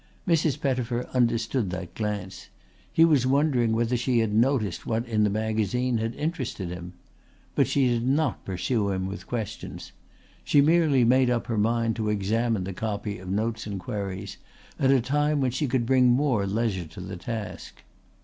Mrs. 0.27 0.59
Pettifer 0.59 1.07
understood 1.13 1.69
that 1.69 1.93
glance. 1.93 2.49
He 2.91 3.05
was 3.05 3.27
wondering 3.27 3.71
whether 3.73 3.95
she 3.95 4.17
had 4.17 4.33
noticed 4.33 4.83
what 4.87 5.07
in 5.07 5.23
that 5.25 5.29
magazine 5.29 5.99
had 5.99 6.15
interested 6.15 6.69
him. 6.69 6.93
But 7.53 7.67
she 7.67 7.87
did 7.87 8.07
not 8.07 8.43
pursue 8.43 8.89
him 8.89 9.05
with 9.05 9.27
questions. 9.27 9.91
She 10.43 10.59
merely 10.59 11.03
made 11.03 11.29
up 11.29 11.45
her 11.45 11.57
mind 11.59 11.95
to 11.97 12.09
examine 12.09 12.63
the 12.63 12.73
copy 12.73 13.19
of 13.19 13.29
Notes 13.29 13.67
and 13.67 13.79
Queries 13.79 14.37
at 14.79 14.89
a 14.89 15.01
time 15.01 15.39
when 15.39 15.51
she 15.51 15.67
could 15.67 15.85
bring 15.85 16.07
more 16.07 16.47
leisure 16.47 16.85
to 16.87 16.99
the 16.99 17.15
task. 17.15 17.83